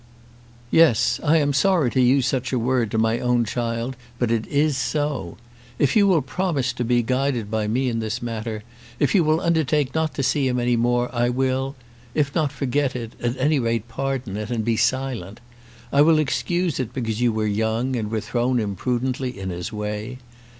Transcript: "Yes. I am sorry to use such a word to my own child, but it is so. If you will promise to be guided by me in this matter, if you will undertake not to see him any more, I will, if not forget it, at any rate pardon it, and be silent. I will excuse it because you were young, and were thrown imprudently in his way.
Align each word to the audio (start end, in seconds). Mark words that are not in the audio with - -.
"Yes. 0.71 1.19
I 1.23 1.37
am 1.37 1.53
sorry 1.53 1.91
to 1.91 2.01
use 2.01 2.25
such 2.25 2.51
a 2.51 2.57
word 2.57 2.89
to 2.89 2.97
my 2.97 3.19
own 3.19 3.45
child, 3.45 3.95
but 4.17 4.31
it 4.31 4.47
is 4.47 4.75
so. 4.75 5.37
If 5.77 5.95
you 5.95 6.07
will 6.07 6.23
promise 6.23 6.73
to 6.73 6.83
be 6.83 7.03
guided 7.03 7.51
by 7.51 7.67
me 7.67 7.87
in 7.87 7.99
this 7.99 8.19
matter, 8.19 8.63
if 8.97 9.13
you 9.13 9.23
will 9.23 9.39
undertake 9.39 9.93
not 9.93 10.15
to 10.15 10.23
see 10.23 10.47
him 10.47 10.59
any 10.59 10.75
more, 10.75 11.13
I 11.13 11.29
will, 11.29 11.75
if 12.15 12.33
not 12.33 12.51
forget 12.51 12.95
it, 12.95 13.11
at 13.21 13.37
any 13.37 13.59
rate 13.59 13.87
pardon 13.89 14.37
it, 14.37 14.49
and 14.49 14.65
be 14.65 14.75
silent. 14.75 15.39
I 15.93 16.01
will 16.01 16.17
excuse 16.17 16.79
it 16.79 16.93
because 16.93 17.21
you 17.21 17.31
were 17.31 17.45
young, 17.45 17.95
and 17.95 18.09
were 18.09 18.21
thrown 18.21 18.59
imprudently 18.59 19.37
in 19.37 19.51
his 19.51 19.71
way. 19.71 20.17